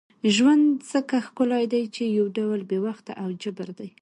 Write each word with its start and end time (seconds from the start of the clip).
ژوند 0.35 0.65
ځکه 0.91 1.15
ښکلی 1.25 1.65
دی 1.73 1.83
چې 1.95 2.03
یو 2.17 2.25
ډول 2.37 2.59
بې 2.69 2.79
وخته 2.85 3.11
او 3.23 3.29
جبر 3.41 3.69
دی. 3.79 3.89